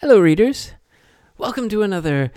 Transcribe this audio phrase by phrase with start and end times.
[0.00, 0.72] Hello, readers.
[1.36, 2.32] Welcome to another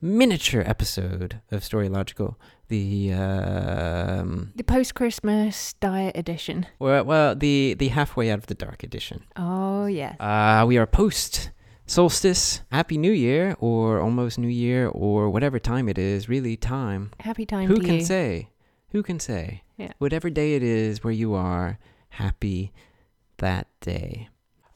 [0.00, 2.36] miniature episode of Storylogical.
[2.68, 6.66] The um, The post Christmas diet edition.
[6.78, 9.24] well, well, the the halfway out of the dark edition.
[9.36, 10.16] Oh, yes.
[10.20, 11.50] Uh, we are post
[11.86, 12.62] solstice.
[12.72, 16.28] Happy New Year, or almost New Year, or whatever time it is.
[16.28, 17.10] Really, time.
[17.20, 18.04] Happy time Who to can you.
[18.04, 18.48] say?
[18.90, 19.62] Who can say?
[19.76, 19.92] Yeah.
[19.98, 21.78] Whatever day it is where you are,
[22.10, 22.72] happy
[23.38, 24.28] that day.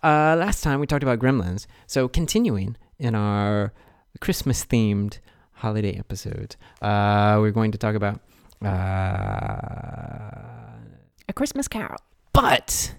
[0.03, 1.67] Uh, last time we talked about gremlins.
[1.87, 3.73] So continuing in our
[4.21, 5.19] Christmas themed
[5.55, 8.21] holiday episode, uh, we're going to talk about
[8.65, 8.69] uh,
[11.29, 11.99] A Christmas Carol.
[12.33, 12.95] but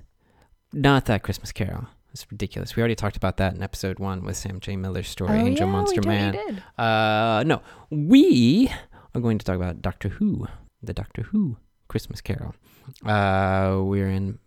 [0.73, 1.87] not that Christmas Carol.
[2.11, 2.75] It's ridiculous.
[2.75, 4.75] We already talked about that in episode one with Sam J.
[4.75, 6.31] Miller's story, oh, Angel yeah, Monster we Man.
[6.33, 6.63] did.
[6.77, 8.71] Uh, no, we
[9.13, 10.47] are going to talk about Doctor Who,
[10.81, 11.57] the Doctor Who
[11.87, 12.55] Christmas Carol.
[13.05, 14.39] Uh, we're in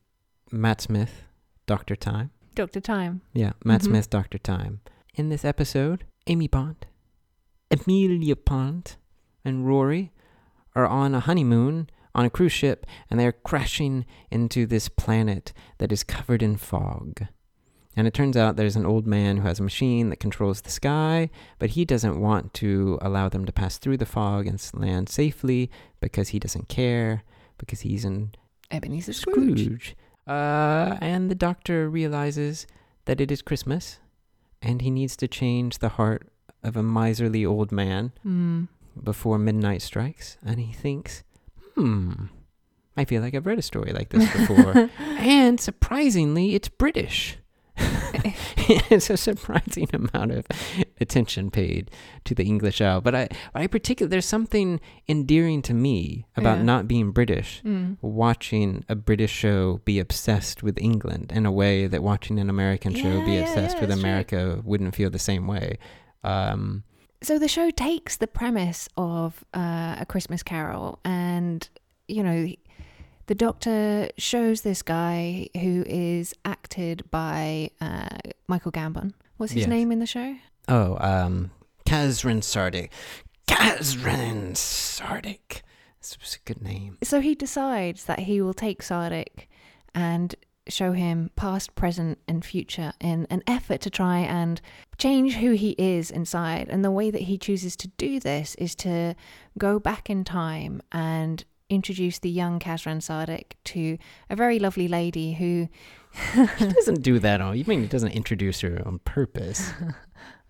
[0.50, 1.22] Matt Smith,
[1.66, 2.30] Doctor Time.
[2.54, 2.80] Dr.
[2.80, 3.22] Time.
[3.32, 3.84] Yeah, Matt Mhm.
[3.86, 4.80] Smith, Doctor Time.
[5.14, 6.86] In this episode, Amy Pond,
[7.70, 8.96] Amelia Pond,
[9.44, 10.12] and Rory
[10.74, 15.52] are on a honeymoon on a cruise ship, and they are crashing into this planet
[15.78, 17.22] that is covered in fog.
[17.96, 20.70] And it turns out there's an old man who has a machine that controls the
[20.70, 25.08] sky, but he doesn't want to allow them to pass through the fog and land
[25.10, 27.22] safely because he doesn't care,
[27.58, 28.30] because he's in
[28.70, 29.60] Ebenezer Scrooge.
[29.64, 29.96] Scrooge.
[30.26, 32.66] Uh, and the doctor realizes
[33.06, 33.98] that it is Christmas
[34.60, 36.28] and he needs to change the heart
[36.62, 38.68] of a miserly old man Mm.
[39.02, 40.36] before midnight strikes.
[40.44, 41.24] And he thinks,
[41.74, 42.26] hmm,
[42.96, 44.88] I feel like I've read a story like this before.
[45.18, 47.38] and surprisingly, it's British.
[48.90, 50.46] it's a surprising amount of
[51.00, 51.90] attention paid
[52.24, 53.00] to the English owl.
[53.00, 56.64] But I, I particularly, there's something endearing to me about Yeah.
[56.64, 57.96] not being British Mm.
[58.00, 62.94] watching a British show be obsessed with England in a way that watching an American
[62.94, 64.10] show be Yeah, yeah, obsessed yeah, with that's true.
[64.10, 65.78] America wouldn't feel the same way.
[66.24, 66.84] Um,
[67.22, 71.68] So the show takes the premise of uh, A Christmas Carol and,
[72.08, 72.48] you know,
[73.26, 78.08] the doctor shows this guy who is acted by uh,
[78.48, 79.12] Michael Gambon.
[79.36, 79.68] What's his Yes.
[79.68, 80.36] name in the show?
[80.68, 81.50] oh, um,
[81.86, 82.90] Kazran Sardick.
[83.48, 85.62] Kazran Sardick.
[85.98, 86.98] It's a good name.
[87.02, 89.46] So he decides that he will take Sardick
[89.94, 90.34] and
[90.68, 94.60] show him past, present, and future in an effort to try and
[94.98, 96.68] change who he is inside.
[96.70, 99.14] And the way that he chooses to do this is to
[99.58, 103.98] go back in time and introduce the young Kazran Sardick to
[104.30, 105.68] a very lovely lady who.
[106.58, 107.56] He doesn't do that on.
[107.56, 109.72] You mean he doesn't introduce her on purpose?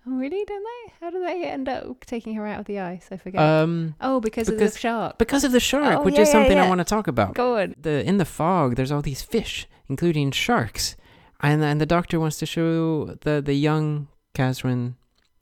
[0.05, 0.43] Oh, really?
[0.43, 0.93] Don't they?
[0.99, 3.07] How do they end up taking her out of the ice?
[3.09, 3.39] I forget.
[3.39, 5.17] Um, oh, because, of the shark.
[5.17, 7.35] because of the shark, Oh, which yeah, is yeah, something I want to talk about.
[7.35, 7.73] Go on.
[7.79, 10.97] the in the fog there's all these fish including sharks
[11.39, 14.95] and and the doctor wants to show the the young Kazran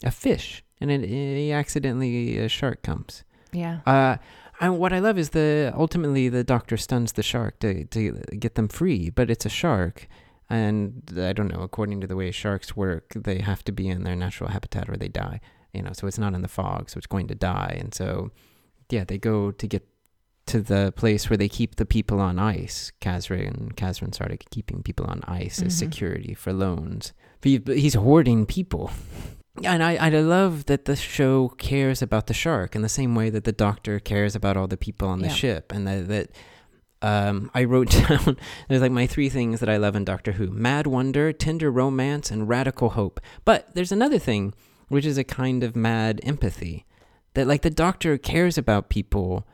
[0.04, 3.80] a fish and it, he accidentally a shark comes Yeah.
[3.88, 4.18] uh
[4.62, 8.02] and what I love is the ultimately the doctor stuns the shark to to
[8.40, 10.08] get them free but it's a shark
[10.50, 14.04] and I don't know according to the way sharks work they have to be in
[14.04, 15.40] their natural habitat or they die
[15.74, 18.32] you know so it's not in the fog so it's going to die and so
[18.90, 19.84] yeah they go to get
[20.48, 22.92] to the place where they keep the people on ice.
[23.00, 25.80] Kazran Kazran started keeping people on ice as Mhm.
[25.86, 27.14] security for loans.
[27.42, 28.90] But he's hoarding people.
[29.64, 33.30] And I, I love that the show cares about the shark in the same way
[33.30, 35.34] that the doctor cares about all the people on the Yeah.
[35.34, 35.72] ship.
[35.74, 36.30] And that, that
[37.02, 38.38] um, I wrote down,
[38.70, 42.32] there's like my three things that I love in Doctor Who mad wonder, tender romance,
[42.32, 43.20] and radical hope.
[43.44, 44.54] But there's another thing,
[44.88, 46.86] which is a kind of mad empathy.
[47.34, 49.46] That like the doctor cares about people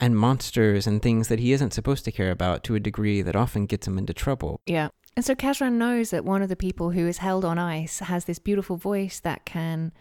[0.00, 3.36] and monsters and things that he isn't supposed to care about to a degree that
[3.36, 4.60] often gets him into trouble.
[4.66, 4.88] Yeah.
[5.16, 8.24] And so Kazran knows that one of the people who is held on ice has
[8.24, 9.92] this beautiful voice that can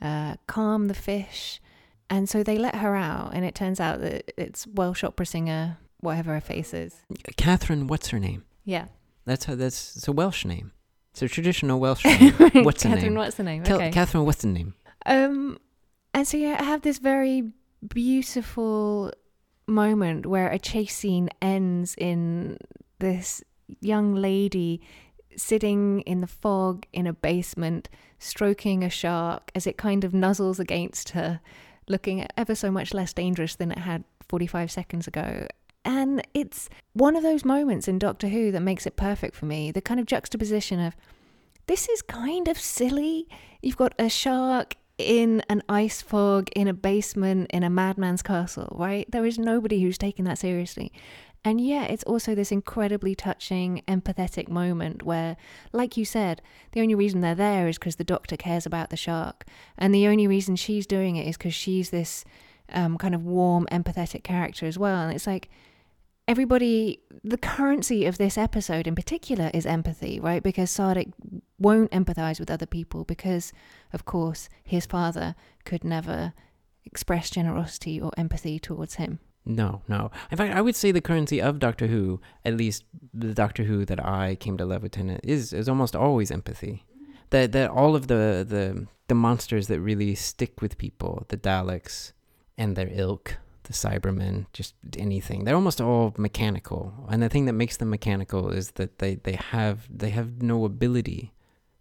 [0.00, 1.60] uh, calm the fish.
[2.08, 5.78] And so they let her out, and it turns out that it's Welsh opera singer,
[6.00, 6.94] whatever her face is.
[7.36, 8.44] Catherine, what's her name?
[8.64, 8.86] Yeah.
[9.24, 10.72] That's how that's it's a Welsh name.
[11.12, 12.32] It's a traditional Welsh name.
[12.64, 13.14] What's her Catherine, name?
[13.14, 13.62] what's the name?
[13.64, 13.90] Tell, okay.
[13.90, 14.74] Catherine, what's the name?
[15.06, 15.58] Um,
[16.12, 17.52] and so you have this very
[17.86, 19.12] beautiful
[19.66, 22.58] moment where a chase scene ends in
[22.98, 23.42] this
[23.80, 24.80] young lady
[25.36, 27.88] sitting in the fog in a basement,
[28.18, 31.40] stroking a shark as it kind of nuzzles against her,
[31.88, 35.46] looking ever so much less dangerous than it had 45 seconds ago.
[35.84, 39.72] And it's one of those moments in Doctor Who that makes it perfect for me.
[39.72, 40.94] The kind of juxtaposition of
[41.66, 43.28] this is kind of silly.
[43.62, 48.76] You've got a shark in an ice fog, in a basement, in a madman's castle,
[48.78, 49.10] right?
[49.10, 50.92] There is nobody who's taking that seriously.
[51.44, 55.36] And yet, it's also this incredibly touching, empathetic moment where,
[55.72, 56.40] like you said,
[56.70, 59.44] the only reason they're there is because the doctor cares about the shark.
[59.76, 62.24] And the only reason she's doing it is because she's this
[62.68, 65.02] um, kind of warm, empathetic character as well.
[65.02, 65.50] And it's like,
[66.28, 70.44] everybody, the currency of this episode in particular is empathy, right?
[70.44, 71.12] Because Sardick
[71.58, 73.52] won't empathize with other people because,
[73.92, 75.34] of course, his father
[75.64, 76.34] could never
[76.84, 79.18] express generosity or empathy towards him.
[79.44, 80.10] No, no.
[80.30, 83.84] In fact, I would say the currency of Doctor Who, at least the Doctor Who
[83.84, 86.84] that I came to love with Tennant, is is almost always empathy.
[87.30, 92.12] That that all of the the the monsters that really stick with people, the Daleks
[92.56, 95.44] and their ilk, the Cybermen, just anything.
[95.44, 99.34] They're almost all mechanical, and the thing that makes them mechanical is that they they
[99.34, 101.32] have they have no ability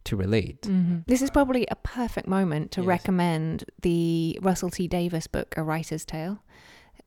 [0.06, 0.64] to relate.
[0.64, 1.00] Mm-hmm.
[1.06, 2.88] This is probably a perfect moment to Yes.
[2.88, 6.42] recommend the Russell T Davies book, A Writer's Tale,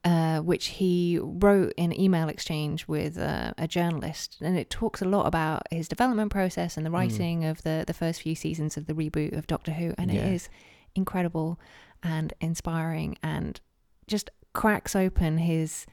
[0.05, 4.37] uh, which he wrote in an email exchange with uh, a journalist.
[4.41, 6.95] And it talks a lot about his development process and the Mm.
[6.95, 9.95] writing of the, the first few seasons of the reboot of Doctor Who.
[9.97, 10.21] And Yeah.
[10.21, 10.49] it is
[10.95, 11.59] incredible
[12.03, 13.61] and inspiring and
[14.07, 15.87] just cracks open his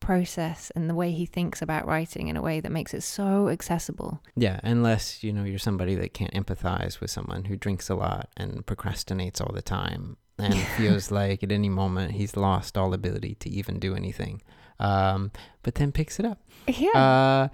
[0.00, 3.48] process and the way he thinks about writing in a way that makes it so
[3.48, 4.20] accessible.
[4.36, 8.28] Yeah, unless you know you're somebody that can't empathize with someone who drinks a lot
[8.36, 13.34] and procrastinates all the time and feels like at any moment he's lost all ability
[13.36, 14.42] to even do anything,
[14.78, 15.30] um,
[15.62, 16.40] but then picks it up.
[16.66, 16.90] Yeah.
[16.90, 17.48] Uh,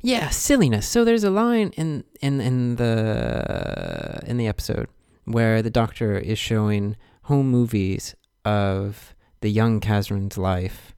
[0.00, 0.86] yeah, silliness.
[0.86, 4.88] So there's a line in in in the in the episode
[5.24, 10.94] where the doctor is showing home movies of the young Kazran's life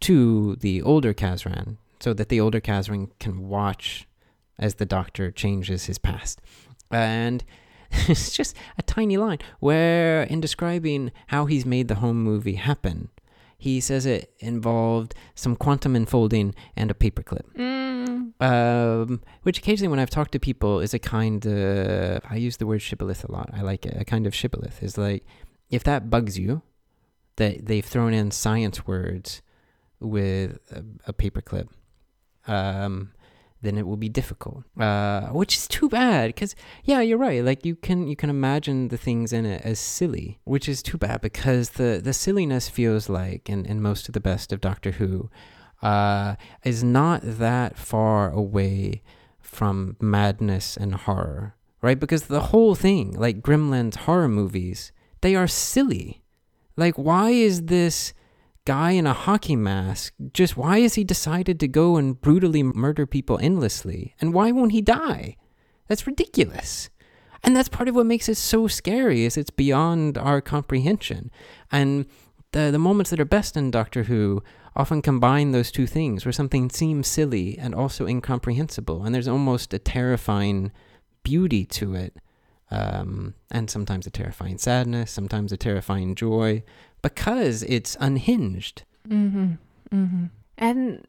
[0.00, 4.06] to the older Kazran, so that the older Kazran can watch
[4.58, 6.40] as the doctor changes his past.
[6.90, 7.44] And
[8.08, 13.10] it's just a tiny line where, in describing how he's made the home movie happen,
[13.58, 17.46] he says it involved some quantum enfolding and a paperclip.
[17.54, 18.40] Mm.
[18.40, 22.66] Um, which occasionally, when I've talked to people, is a kind of I use the
[22.66, 23.50] word shibboleth a lot.
[23.52, 23.96] I like it.
[23.98, 25.24] A kind of shibboleth is like
[25.70, 26.62] if that bugs you,
[27.36, 29.42] that they've thrown in science words
[30.00, 31.68] with a, a paperclip,
[32.46, 33.12] um,
[33.66, 34.64] then it will be difficult.
[34.78, 36.54] Uh, which is too bad because
[36.84, 37.44] yeah, you're right.
[37.44, 40.98] Like you can you can imagine the things in it as silly, which is too
[40.98, 44.92] bad because the the silliness feels like in in most of the best of Doctor
[44.92, 45.30] Who
[45.82, 49.02] uh, is not that far away
[49.40, 51.98] from madness and horror, right?
[51.98, 56.22] Because the whole thing, like Gremlins horror movies, they are silly.
[56.76, 58.12] Like, why is this
[58.66, 63.06] guy in a hockey mask just why has he decided to go and brutally murder
[63.06, 64.14] people endlessly?
[64.20, 65.36] And why won't he die?
[65.88, 66.90] That's ridiculous.
[67.42, 71.30] And that's part of what makes it so scary is it's beyond our comprehension.
[71.70, 72.06] And
[72.52, 74.42] the the moments that are best in Doctor Who
[74.74, 79.72] often combine those two things where something seems silly and also incomprehensible and there's almost
[79.72, 80.70] a terrifying
[81.22, 82.16] beauty to it
[82.70, 86.62] um, and sometimes a terrifying sadness sometimes a terrifying joy
[87.02, 89.52] because it's unhinged Mm-hmm.
[89.92, 90.24] Mm-hmm.
[90.58, 91.06] And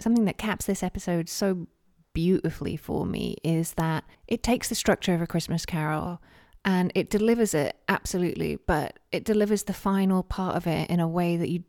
[0.00, 1.66] something that caps this episode so
[2.12, 6.20] beautifully for me is that it takes the structure of a Christmas Carol
[6.64, 11.06] and it delivers it absolutely, but it delivers the final part of it in a
[11.06, 11.62] way that you,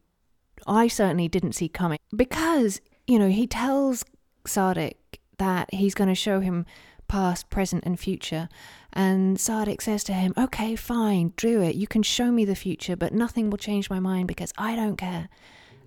[0.66, 4.04] I certainly didn't see coming because you know he tells
[4.46, 4.96] Sardick
[5.38, 6.66] that he's going to show him
[7.08, 8.50] past, present, and future.
[8.94, 11.76] And Sardick says to him, Okay, fine, do it.
[11.76, 14.98] You can show me the future, but nothing will change my mind because I don't
[14.98, 15.30] care.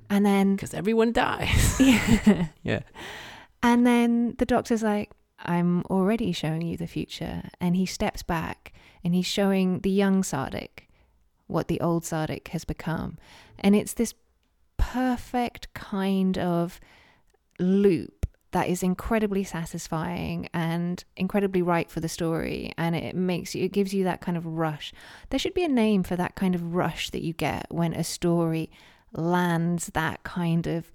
[0.09, 2.49] And then, because everyone dies yeah.
[2.62, 2.81] yeah
[3.62, 5.11] And then the doctor's like,
[5.43, 7.43] I'm already showing you the future.
[7.61, 8.73] And he steps back
[9.03, 10.87] and he's showing the young Sardick
[11.47, 13.19] what the old Sardick has become.
[13.59, 14.15] And it's this
[14.77, 16.81] perfect kind of
[17.59, 18.20] loop
[18.52, 23.73] that is incredibly satisfying and incredibly right for the story and it makes you it
[23.73, 24.92] gives you that kind of rush.
[25.30, 28.04] There should be a name for that kind of rush that you get when a
[28.04, 28.71] story
[29.12, 30.90] lands that kind of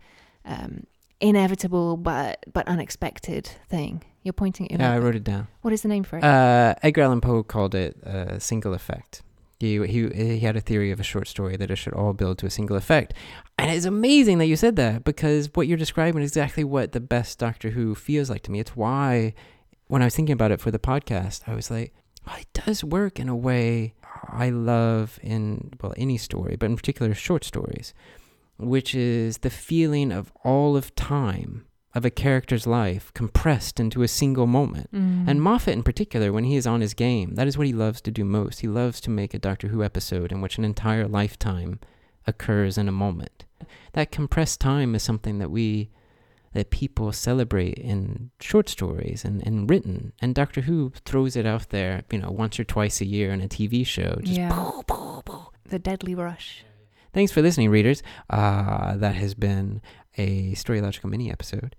[0.46, 0.86] um,
[1.20, 4.04] inevitable but but unexpected thing.
[4.24, 5.48] You're pointing at yeah i wrote it down.
[5.62, 6.24] What is the name for it?
[6.24, 9.22] Uh, Edgar Allan Poe called it a single effect.
[9.60, 12.38] He, he he had a theory of a short story that it should all build
[12.40, 13.14] to a single effect,
[13.58, 17.00] and it's amazing that you said that because what you're describing is exactly what the
[17.00, 18.60] best Doctor Who feels like to me.
[18.60, 19.34] It's why
[19.88, 21.94] when I was thinking about it for the podcast, I was like,
[22.26, 23.94] well, it does work in a way
[24.28, 27.94] I love in well any story, but in particular short stories,
[28.58, 34.08] which is the feeling of all of time of a character's life compressed into a
[34.08, 34.92] single moment.
[34.92, 35.30] Mm.
[35.30, 38.02] And Moffat, in particular, when he is on his game, that is what he loves
[38.02, 38.60] to do most.
[38.60, 41.80] He loves to make a Doctor Who episode in which an entire lifetime
[42.28, 43.45] occurs in a moment.
[43.94, 45.90] That compressed time is something that we,
[46.54, 50.14] that people celebrate in short stories and, and written.
[50.22, 53.42] And Doctor Who throws it out there, you know, once or twice a year in
[53.42, 54.18] a TV show.
[54.22, 54.50] Just yeah.
[55.68, 56.64] The deadly rush.
[57.14, 58.04] Thanks for listening, readers.
[58.30, 59.82] Uh, that has been
[60.18, 61.76] a Storylogical mini episode.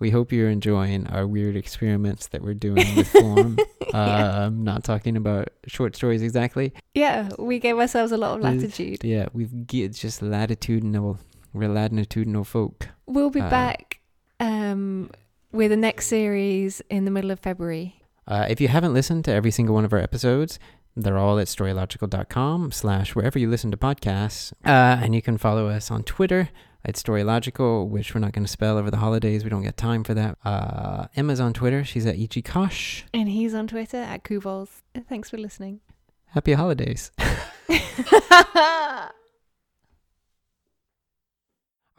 [0.00, 3.58] We hope you're enjoying our weird experiments that we're doing with form.
[3.88, 3.96] Yeah.
[4.42, 6.74] uh, I'm not talking about short stories exactly.
[6.92, 9.02] Yeah, we gave ourselves a lot of latitude.
[9.02, 11.18] Yeah, we've it's just latitudinal.
[11.54, 12.86] We're latitudinal folk.
[13.06, 14.00] We'll be Uh, back
[14.40, 15.10] um,
[15.52, 18.02] with the next series in the middle of February.
[18.26, 20.58] Uh, if you haven't listened to every single one of our episodes,
[20.94, 24.52] they're all at storylogical.com slash wherever you listen to podcasts.
[24.66, 26.50] Uh, and you can follow us on Twitter
[26.88, 29.44] at Storylogical, which we're not going to spell over the holidays.
[29.44, 30.38] We don't get time for that.
[30.44, 31.84] Uh, Emma's on Twitter.
[31.84, 33.04] She's at Ichikosh.
[33.12, 34.82] And he's on Twitter at Kuvols.
[35.08, 35.80] Thanks for listening.
[36.28, 37.12] Happy holidays.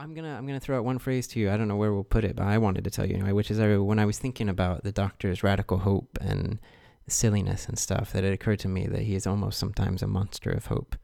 [0.01, 1.51] I'm gonna I'm gonna throw out one phrase to you.
[1.51, 3.33] I don't know where we'll put it, but I wanted to tell you anyway.
[3.33, 6.59] Which is uh, when I was thinking about the Doctor's radical hope and
[7.07, 10.51] silliness and stuff, that it occurred to me that he is almost sometimes a monster
[10.51, 10.95] of hope.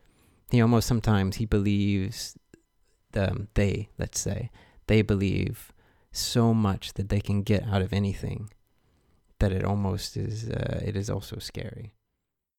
[0.49, 2.37] He almost sometimes he believes,
[3.17, 4.49] um, they let's say
[4.87, 5.71] they believe
[6.11, 8.49] so much that they can get out of anything,
[9.39, 11.93] that it almost is uh, it is also scary.